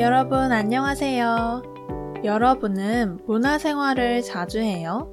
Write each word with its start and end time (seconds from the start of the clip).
여러분 0.00 0.50
안녕하세요. 0.50 1.62
여러분은 2.24 3.18
문화 3.26 3.58
생활을 3.58 4.22
자주 4.22 4.58
해요? 4.58 5.10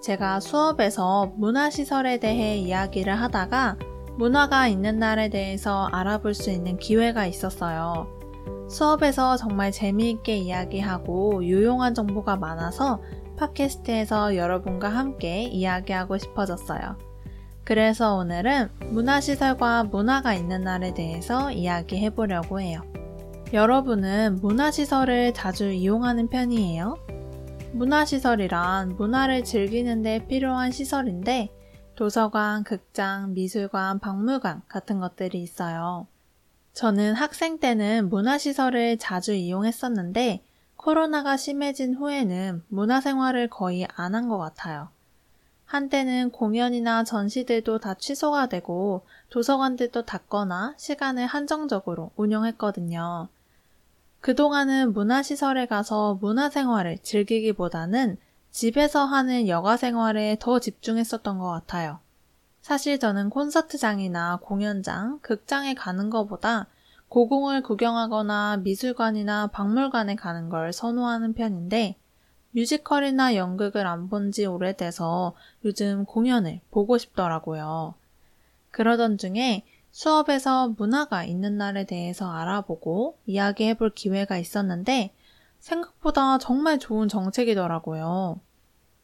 제가 0.00 0.40
수업에서 0.40 1.34
문화시설에 1.36 2.18
대해 2.18 2.56
이야기를 2.56 3.14
하다가 3.14 3.76
문화가 4.16 4.68
있는 4.68 4.98
날에 4.98 5.28
대해서 5.28 5.84
알아볼 5.92 6.32
수 6.32 6.50
있는 6.50 6.78
기회가 6.78 7.26
있었어요. 7.26 8.08
수업에서 8.70 9.36
정말 9.36 9.70
재미있게 9.70 10.38
이야기하고 10.38 11.44
유용한 11.44 11.92
정보가 11.92 12.36
많아서 12.36 13.02
팟캐스트에서 13.36 14.34
여러분과 14.34 14.88
함께 14.88 15.42
이야기하고 15.42 16.16
싶어졌어요. 16.16 16.96
그래서 17.64 18.14
오늘은 18.14 18.70
문화시설과 18.92 19.84
문화가 19.84 20.32
있는 20.32 20.62
날에 20.62 20.94
대해서 20.94 21.52
이야기해 21.52 22.14
보려고 22.14 22.62
해요. 22.62 22.80
여러분은 23.52 24.40
문화시설을 24.40 25.32
자주 25.32 25.70
이용하는 25.70 26.28
편이에요? 26.28 26.98
문화시설이란 27.72 28.96
문화를 28.96 29.44
즐기는데 29.44 30.26
필요한 30.26 30.72
시설인데 30.72 31.50
도서관, 31.94 32.64
극장, 32.64 33.32
미술관, 33.34 34.00
박물관 34.00 34.62
같은 34.68 34.98
것들이 35.00 35.40
있어요. 35.42 36.06
저는 36.74 37.14
학생 37.14 37.58
때는 37.58 38.08
문화시설을 38.10 38.98
자주 38.98 39.32
이용했었는데 39.32 40.44
코로나가 40.76 41.36
심해진 41.36 41.94
후에는 41.94 42.64
문화생활을 42.68 43.48
거의 43.48 43.86
안 43.94 44.14
한 44.14 44.28
것 44.28 44.38
같아요. 44.38 44.88
한때는 45.64 46.30
공연이나 46.30 47.04
전시들도 47.04 47.78
다 47.78 47.94
취소가 47.94 48.48
되고 48.48 49.06
도서관들도 49.30 50.04
닫거나 50.04 50.74
시간을 50.76 51.26
한정적으로 51.26 52.10
운영했거든요. 52.16 53.28
그동안은 54.20 54.92
문화시설에 54.92 55.66
가서 55.66 56.18
문화생활을 56.20 56.98
즐기기보다는 56.98 58.16
집에서 58.50 59.04
하는 59.04 59.48
여가 59.48 59.76
생활에 59.76 60.36
더 60.40 60.58
집중했었던 60.58 61.38
것 61.38 61.50
같아요. 61.50 62.00
사실 62.62 62.98
저는 62.98 63.30
콘서트장이나 63.30 64.38
공연장, 64.42 65.20
극장에 65.20 65.74
가는 65.74 66.10
것보다 66.10 66.66
고궁을 67.08 67.62
구경하거나 67.62 68.56
미술관이나 68.64 69.48
박물관에 69.48 70.16
가는 70.16 70.48
걸 70.48 70.72
선호하는 70.72 71.34
편인데 71.34 71.96
뮤지컬이나 72.50 73.36
연극을 73.36 73.86
안 73.86 74.08
본 74.08 74.32
지 74.32 74.46
오래돼서 74.46 75.34
요즘 75.64 76.04
공연을 76.04 76.60
보고 76.70 76.98
싶더라고요. 76.98 77.94
그러던 78.72 79.18
중에 79.18 79.62
수업에서 79.96 80.74
문화가 80.76 81.24
있는 81.24 81.56
날에 81.56 81.84
대해서 81.84 82.30
알아보고 82.30 83.16
이야기해 83.24 83.78
볼 83.78 83.88
기회가 83.88 84.36
있었는데 84.36 85.14
생각보다 85.58 86.36
정말 86.36 86.78
좋은 86.78 87.08
정책이더라고요. 87.08 88.38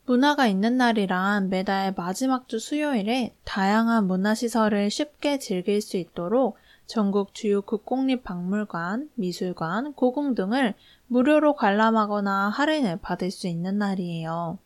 문화가 0.05 0.47
있는 0.47 0.77
날이란 0.77 1.49
매달 1.49 1.95
마지막 1.97 2.47
주 2.47 2.59
수요일에 2.59 3.35
다양한 3.45 4.07
문화시설을 4.07 4.91
쉽게 4.91 5.39
즐길 5.39 5.81
수 5.81 5.97
있도록 5.97 6.59
전국 6.85 7.33
주요 7.33 7.63
국공립박물관, 7.63 9.13
미술관, 9.15 9.95
고궁 9.95 10.35
등을 10.35 10.75
무료로 11.07 11.55
관람하거나 11.55 12.51
할인을 12.51 12.99
받을 13.01 13.31
수 13.31 13.49
있는 13.49 13.79
날이에요. 13.79 14.59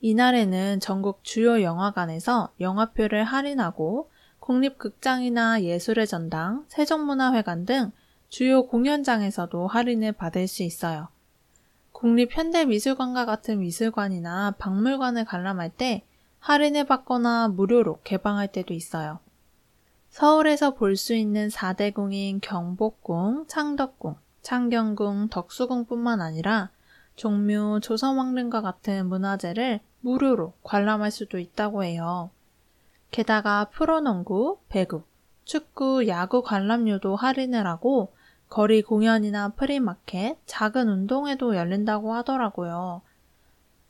이날에는 0.00 0.78
전국 0.78 1.24
주요 1.24 1.60
영화관에서 1.60 2.50
영화표를 2.60 3.24
할인하고 3.24 4.10
국립극장이나 4.46 5.62
예술의 5.62 6.06
전당, 6.06 6.64
세종문화회관 6.68 7.66
등 7.66 7.90
주요 8.28 8.68
공연장에서도 8.68 9.66
할인을 9.66 10.12
받을 10.12 10.46
수 10.46 10.62
있어요. 10.62 11.08
국립현대미술관과 11.90 13.26
같은 13.26 13.58
미술관이나 13.58 14.52
박물관을 14.52 15.24
관람할 15.24 15.70
때 15.70 16.04
할인을 16.38 16.86
받거나 16.86 17.48
무료로 17.48 18.02
개방할 18.04 18.52
때도 18.52 18.72
있어요. 18.72 19.18
서울에서 20.10 20.74
볼 20.74 20.94
수 20.94 21.14
있는 21.14 21.48
4대 21.48 21.92
궁인 21.92 22.38
경복궁, 22.40 23.46
창덕궁, 23.48 24.14
창경궁, 24.42 25.28
덕수궁뿐만 25.30 26.20
아니라 26.20 26.70
종묘, 27.16 27.80
조선왕릉과 27.80 28.60
같은 28.60 29.08
문화재를 29.08 29.80
무료로 30.02 30.52
관람할 30.62 31.10
수도 31.10 31.40
있다고 31.40 31.82
해요. 31.82 32.30
게다가 33.10 33.66
프로농구, 33.70 34.58
배구, 34.68 35.02
축구, 35.44 36.06
야구 36.08 36.42
관람료도 36.42 37.16
할인을 37.16 37.66
하고 37.66 38.12
거리 38.48 38.82
공연이나 38.82 39.50
프리마켓, 39.50 40.38
작은 40.46 40.88
운동회도 40.88 41.56
열린다고 41.56 42.14
하더라고요. 42.14 43.02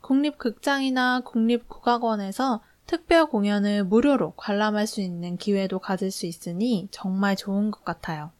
국립극장이나 0.01 1.21
국립국악원에서 1.21 2.61
특별 2.85 3.25
공연을 3.25 3.83
무료로 3.83 4.33
관람할 4.37 4.87
수 4.87 5.01
있는 5.01 5.35
기회도 5.35 5.79
가질 5.79 6.09
수 6.11 6.25
있으니 6.25 6.87
정말 6.91 7.35
좋은 7.35 7.69
것 7.69 7.83
같아요. 7.83 8.31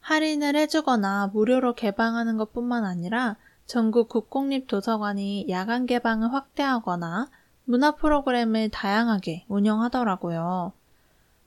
할인을 0.00 0.56
해주거나 0.56 1.30
무료로 1.32 1.74
개방하는 1.74 2.36
것 2.36 2.52
뿐만 2.52 2.84
아니라 2.84 3.36
전국 3.66 4.08
국공립도서관이 4.08 5.46
야간 5.48 5.86
개방을 5.86 6.32
확대하거나 6.32 7.28
문화 7.64 7.92
프로그램을 7.92 8.70
다양하게 8.70 9.44
운영하더라고요. 9.48 10.72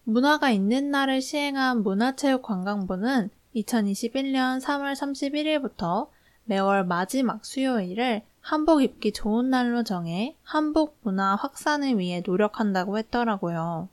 문화가 0.03 0.49
있는 0.49 0.91
날을 0.91 1.21
시행한 1.21 1.83
문화체육관광부는 1.83 3.29
2021년 3.55 4.61
3월 4.61 4.93
31일부터 4.93 6.07
매월 6.45 6.85
마지막 6.85 7.43
수요일을 7.43 8.21
한복 8.39 8.83
입기 8.83 9.11
좋은 9.11 9.49
날로 9.49 9.83
정해 9.83 10.35
한복 10.43 10.99
문화 11.01 11.35
확산을 11.35 11.97
위해 11.97 12.21
노력한다고 12.25 12.97
했더라고요. 12.99 13.89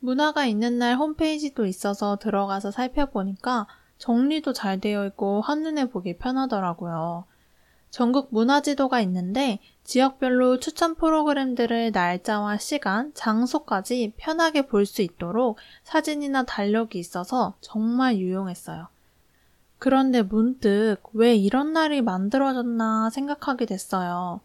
문화가 0.00 0.44
있는 0.44 0.78
날 0.78 0.96
홈페이지도 0.96 1.64
있어서 1.64 2.16
들어가서 2.16 2.70
살펴보니까 2.70 3.66
정리도 3.98 4.52
잘 4.52 4.80
되어 4.80 5.06
있고 5.06 5.40
한눈에 5.40 5.86
보기 5.86 6.18
편하더라고요. 6.18 7.24
전국 7.92 8.28
문화지도가 8.30 9.02
있는데 9.02 9.58
지역별로 9.84 10.60
추천 10.60 10.94
프로그램들을 10.94 11.92
날짜와 11.92 12.56
시간, 12.56 13.12
장소까지 13.12 14.14
편하게 14.16 14.66
볼 14.66 14.86
수 14.86 15.02
있도록 15.02 15.58
사진이나 15.84 16.44
달력이 16.44 16.98
있어서 16.98 17.54
정말 17.60 18.16
유용했어요. 18.16 18.88
그런데 19.78 20.22
문득 20.22 20.96
왜 21.12 21.36
이런 21.36 21.74
날이 21.74 22.00
만들어졌나 22.00 23.10
생각하게 23.10 23.66
됐어요. 23.66 24.40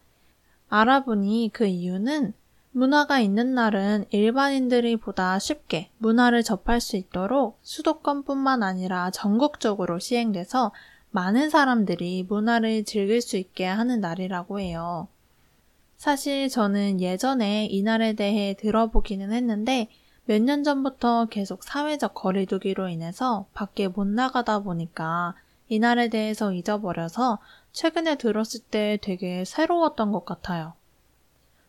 알아보니 0.68 1.52
그 1.54 1.66
이유는 1.66 2.34
문화가 2.72 3.22
있는 3.22 3.56
날은 3.56 4.08
일반인들이 4.10 4.98
보다 4.98 5.40
쉽게 5.40 5.90
문화를 6.00 6.44
접할 6.44 6.82
수 6.82 6.98
있도록 6.98 7.60
수도권뿐만 7.62 8.62
아니라 8.62 9.10
전국적으로 9.12 10.00
시행돼서 10.00 10.74
많은 11.18 11.50
사람들이 11.50 12.28
문화를 12.30 12.84
즐길 12.84 13.22
수 13.24 13.38
있게 13.38 13.66
하는 13.66 14.02
날이라고 14.02 14.60
해요. 14.60 15.08
사실 15.96 16.48
저는 16.48 17.02
예전에 17.02 17.66
이 17.66 17.82
날에 17.82 18.14
대해 18.14 18.54
들어보기는 18.54 19.32
했는데 19.34 19.90
몇 20.26 20.40
년 20.44 20.64
전부터 20.64 21.26
계속 21.32 21.64
사회적 21.64 22.14
거리두기로 22.14 22.90
인해서 22.90 23.48
밖에 23.56 23.88
못 23.88 24.06
나가다 24.06 24.60
보니까 24.60 25.34
이 25.70 25.80
날에 25.80 26.10
대해서 26.10 26.54
잊어버려서 26.54 27.40
최근에 27.72 28.20
들었을 28.20 28.60
때 28.70 29.00
되게 29.02 29.44
새로웠던 29.44 30.12
것 30.12 30.24
같아요. 30.24 30.74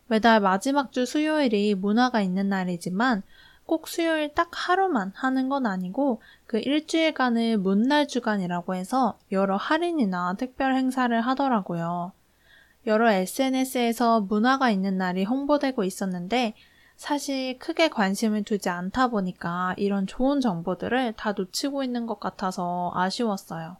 매달 0.08 0.40
마지막 0.40 0.92
주 0.92 1.06
수요일이 1.06 1.74
문화가 1.74 2.20
있는 2.20 2.50
날이지만 2.50 3.22
꼭 3.68 3.86
수요일 3.86 4.32
딱 4.32 4.48
하루만 4.50 5.12
하는 5.14 5.50
건 5.50 5.66
아니고 5.66 6.22
그 6.46 6.58
일주일간을 6.58 7.58
문날 7.58 8.08
주간이라고 8.08 8.74
해서 8.74 9.18
여러 9.30 9.56
할인이나 9.56 10.36
특별 10.38 10.74
행사를 10.74 11.20
하더라고요. 11.20 12.12
여러 12.86 13.12
SNS에서 13.12 14.22
문화가 14.22 14.70
있는 14.70 14.96
날이 14.96 15.24
홍보되고 15.24 15.84
있었는데 15.84 16.54
사실 16.96 17.58
크게 17.58 17.90
관심을 17.90 18.42
두지 18.44 18.70
않다 18.70 19.08
보니까 19.08 19.74
이런 19.76 20.06
좋은 20.06 20.40
정보들을 20.40 21.12
다 21.18 21.32
놓치고 21.32 21.84
있는 21.84 22.06
것 22.06 22.18
같아서 22.18 22.90
아쉬웠어요. 22.94 23.76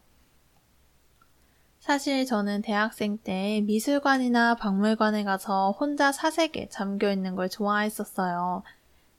사실 1.81 2.27
저는 2.27 2.61
대학생 2.61 3.17
때 3.17 3.63
미술관이나 3.65 4.57
박물관에 4.57 5.25
가서 5.25 5.75
혼자 5.81 6.13
사색에 6.13 6.69
잠겨 6.69 7.11
있는 7.11 7.35
걸 7.35 7.49
좋아했었어요. 7.49 8.63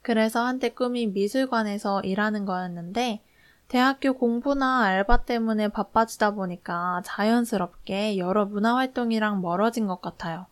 그래서 0.01 0.45
한때 0.45 0.69
꿈이 0.69 1.07
미술관에서 1.07 2.01
일하는 2.01 2.45
거였는데 2.45 3.21
대학교 3.67 4.13
공부나 4.13 4.81
알바 4.83 5.25
때문에 5.25 5.67
바빠지다 5.67 6.31
보니까 6.31 7.01
자연스럽게 7.05 8.17
여러 8.17 8.45
문화 8.45 8.75
활동이랑 8.75 9.41
멀어진 9.41 9.85
것 9.85 10.01
같아요. 10.01 10.47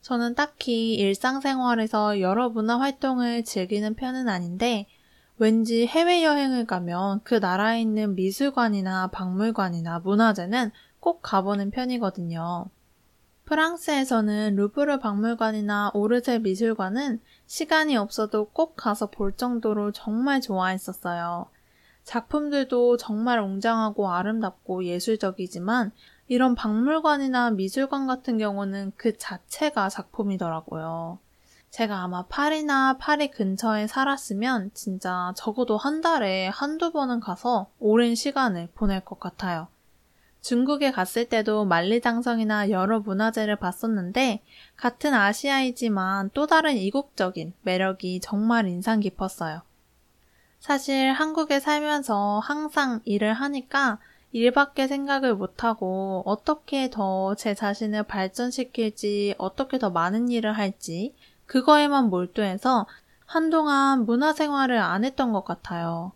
저는 0.00 0.36
딱히 0.36 0.94
일상생활에서 0.94 2.20
여러 2.20 2.48
문화 2.48 2.78
활동을 2.78 3.42
즐기는 3.44 3.94
편은 3.94 4.28
아닌데 4.28 4.86
왠지 5.38 5.86
해외여행을 5.86 6.66
가면 6.66 7.20
그 7.24 7.34
나라에 7.34 7.80
있는 7.80 8.14
미술관이나 8.14 9.08
박물관이나 9.08 9.98
문화재는 10.00 10.70
꼭 11.00 11.22
가보는 11.22 11.70
편이거든요. 11.70 12.66
프랑스에서는 13.48 14.56
루브르 14.56 14.98
박물관이나 14.98 15.92
오르세 15.94 16.38
미술관은 16.38 17.18
시간이 17.46 17.96
없어도 17.96 18.50
꼭 18.50 18.76
가서 18.76 19.06
볼 19.06 19.32
정도로 19.32 19.92
정말 19.92 20.42
좋아했었어요. 20.42 21.46
작품들도 22.04 22.98
정말 22.98 23.40
웅장하고 23.40 24.10
아름답고 24.10 24.84
예술적이지만 24.84 25.92
이런 26.28 26.54
박물관이나 26.54 27.52
미술관 27.52 28.06
같은 28.06 28.36
경우는 28.36 28.92
그 28.96 29.16
자체가 29.16 29.88
작품이더라고요. 29.88 31.18
제가 31.70 32.02
아마 32.02 32.26
파리나 32.26 32.98
파리 32.98 33.30
근처에 33.30 33.86
살았으면 33.86 34.72
진짜 34.74 35.32
적어도 35.36 35.78
한 35.78 36.02
달에 36.02 36.48
한두 36.48 36.92
번은 36.92 37.20
가서 37.20 37.70
오랜 37.78 38.14
시간을 38.14 38.68
보낼 38.74 39.02
것 39.02 39.18
같아요. 39.18 39.68
중국에 40.48 40.92
갔을 40.92 41.26
때도 41.26 41.66
만리장성이나 41.66 42.70
여러 42.70 43.00
문화재를 43.00 43.56
봤었는데 43.56 44.42
같은 44.76 45.12
아시아이지만 45.12 46.30
또 46.32 46.46
다른 46.46 46.74
이국적인 46.74 47.52
매력이 47.60 48.20
정말 48.20 48.66
인상 48.66 49.00
깊었어요. 49.00 49.60
사실 50.58 51.12
한국에 51.12 51.60
살면서 51.60 52.38
항상 52.38 53.02
일을 53.04 53.34
하니까 53.34 53.98
일밖에 54.32 54.86
생각을 54.86 55.34
못하고 55.34 56.22
어떻게 56.24 56.88
더 56.88 57.34
제 57.34 57.54
자신을 57.54 58.04
발전시킬지, 58.04 59.34
어떻게 59.36 59.78
더 59.78 59.90
많은 59.90 60.30
일을 60.30 60.54
할지, 60.54 61.14
그거에만 61.44 62.08
몰두해서 62.08 62.86
한동안 63.26 64.06
문화생활을 64.06 64.78
안 64.78 65.04
했던 65.04 65.34
것 65.34 65.44
같아요. 65.44 66.12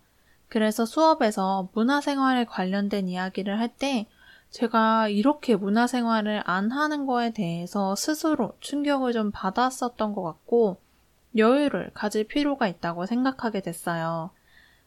그래서 0.47 0.85
수업에서 0.87 1.69
문화생활에 1.73 2.45
관련된 2.45 3.07
이야기를 3.09 3.59
할 3.59 3.69
때 3.77 4.07
제가 4.53 5.07
이렇게 5.07 5.55
문화생활을 5.55 6.43
안 6.45 6.69
하는 6.69 7.07
거에 7.07 7.31
대해서 7.31 7.95
스스로 7.95 8.55
충격을 8.59 9.11
좀 9.11 9.31
받았었던 9.31 10.13
것 10.13 10.21
같고 10.21 10.79
여유를 11.35 11.89
가질 11.95 12.27
필요가 12.27 12.67
있다고 12.67 13.07
생각하게 13.07 13.61
됐어요. 13.61 14.29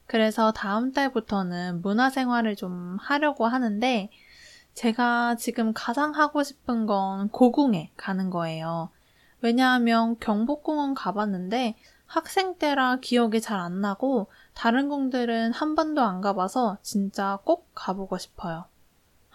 그래서 0.06 0.52
다음 0.52 0.92
달부터는 0.92 1.82
문화생활을 1.82 2.54
좀 2.54 2.96
하려고 3.00 3.46
하는데 3.46 4.08
제가 4.74 5.34
지금 5.34 5.72
가장 5.74 6.14
하고 6.14 6.44
싶은 6.44 6.86
건 6.86 7.28
고궁에 7.30 7.90
가는 7.96 8.30
거예요. 8.30 8.90
왜냐하면 9.40 10.16
경복궁은 10.20 10.94
가봤는데 10.94 11.74
학생 12.06 12.56
때라 12.56 12.98
기억이 13.00 13.40
잘 13.40 13.58
안 13.58 13.80
나고 13.80 14.28
다른 14.54 14.88
궁들은 14.88 15.52
한 15.52 15.74
번도 15.74 16.02
안 16.02 16.20
가봐서 16.20 16.78
진짜 16.82 17.40
꼭 17.42 17.68
가보고 17.74 18.16
싶어요. 18.16 18.66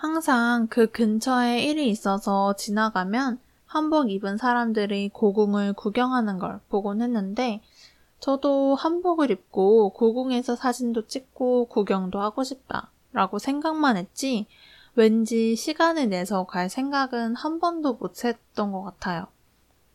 항상 0.02 0.66
그 0.68 0.90
근처에 0.90 1.62
일이 1.64 1.88
있어서 1.92 2.56
지나가면 2.56 3.38
한복 3.68 4.10
입은 4.10 4.38
사람들이 4.38 5.10
고궁을 5.10 5.74
구경하는 5.74 6.40
걸 6.40 6.60
보곤 6.70 7.04
했는데 7.04 7.62
저도 8.20 8.74
한복을 8.74 9.30
입고 9.30 9.90
고궁에서 9.90 10.56
사진도 10.56 11.06
찍고 11.06 11.66
구경도 11.66 12.20
하고 12.20 12.44
싶다 12.44 12.90
라고 13.14 13.38
생각만 13.38 13.96
했지 13.96 14.48
왠지 14.96 15.56
시간을 15.56 16.10
내서 16.10 16.46
갈 16.46 16.68
생각은 16.68 17.36
한 17.36 17.60
번도 17.60 17.94
못 17.94 18.26
했던 18.26 18.72
것 18.72 18.82
같아요. 18.82 19.28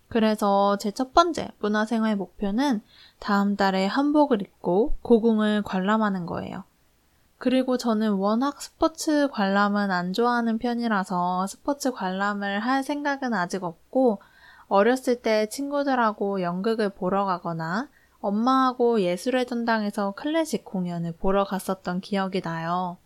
그래서 0.07 0.79
제 0.79 0.93
첫 0.93 1.15
번째 1.15 1.51
문화생활 1.59 2.15
목표는 2.15 2.81
다음 3.19 3.57
달에 3.57 3.87
한복을 3.87 4.41
입고 4.41 4.99
고궁을 5.03 5.63
관람하는 5.63 6.27
거예요. 6.27 6.63
그리고 7.39 7.77
저는 7.77 8.13
워낙 8.13 8.61
스포츠 8.63 9.29
관람은 9.31 9.91
안 9.91 10.13
좋아하는 10.13 10.59
편이라서 10.59 11.47
스포츠 11.47 11.93
관람을 11.93 12.61
할 12.61 12.83
생각은 12.83 13.35
아직 13.35 13.63
없고 13.63 14.21
어렸을 14.69 15.21
때 15.21 15.49
친구들하고 15.49 16.41
연극을 16.41 16.89
보러 16.89 17.25
가거나 17.25 17.89
엄마하고 18.21 19.03
예술의 19.03 19.47
전당에서 19.47 20.13
클래식 20.13 20.65
공연을 20.65 21.13
보러 21.13 21.45
갔었던 21.45 22.01
기억이 22.01 22.41
나요. 22.41 22.97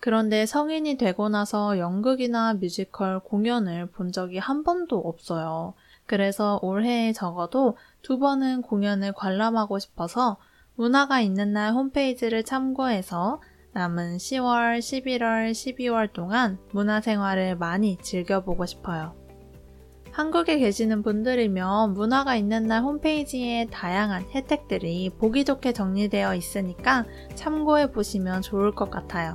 그런데 0.00 0.44
성인이 0.44 0.98
되고 0.98 1.28
나서 1.28 1.78
연극이나 1.78 2.54
뮤지컬 2.54 3.20
공연을 3.20 3.86
본 3.86 4.12
적이 4.12 4.38
한 4.38 4.62
번도 4.62 4.98
없어요. 4.98 5.74
그래서 6.04 6.58
올해에 6.62 7.12
적어도 7.12 7.76
두 8.02 8.18
번은 8.18 8.62
공연을 8.62 9.12
관람하고 9.12 9.78
싶어서 9.78 10.36
문화가 10.76 11.20
있는 11.20 11.54
날 11.54 11.72
홈페이지를 11.72 12.44
참고해서 12.44 13.40
남은 13.72 14.18
10월, 14.18 14.78
11월, 14.78 15.50
12월 15.50 16.12
동안 16.12 16.58
문화 16.72 17.00
생활을 17.00 17.56
많이 17.56 17.96
즐겨보고 17.96 18.66
싶어요. 18.66 19.14
한국에 20.12 20.58
계시는 20.58 21.02
분들이면 21.02 21.94
문화가 21.94 22.36
있는 22.36 22.66
날 22.66 22.82
홈페이지에 22.82 23.66
다양한 23.70 24.24
혜택들이 24.34 25.10
보기 25.18 25.44
좋게 25.44 25.72
정리되어 25.72 26.34
있으니까 26.34 27.04
참고해 27.34 27.92
보시면 27.92 28.42
좋을 28.42 28.72
것 28.72 28.90
같아요. 28.90 29.34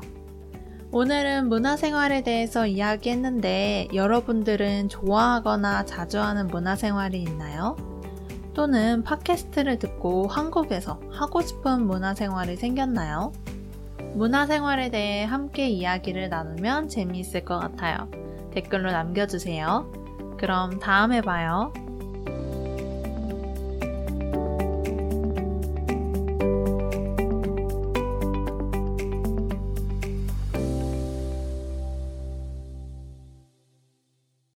오늘은 0.92 1.50
문화 1.50 1.78
생활에 1.78 2.22
대해서 2.22 2.68
이야기했는데 2.68 3.90
여러분들은 3.94 4.90
좋아하거나 4.90 5.86
자주 5.86 6.20
하는 6.20 6.48
문화 6.48 6.76
생활이 6.76 7.22
있나요? 7.22 7.91
또는 8.54 9.04
팟캐스트를 9.04 9.80
듣고 9.80 10.28
한국에서 10.28 11.00
하고 11.12 11.42
싶은 11.42 11.86
문화생활이 11.88 12.58
생겼나요? 12.58 13.32
문화생활에 14.16 14.90
대해 14.90 15.24
함께 15.24 15.70
이야기를 15.70 16.30
나누면 16.30 16.90
재미있을 16.90 17.46
것 17.46 17.60
같아요. 17.60 18.10
댓글로 18.52 18.92
남겨주세요. 18.92 19.92
그럼 20.38 20.80
다음에 20.80 21.22
봐요. 21.22 21.72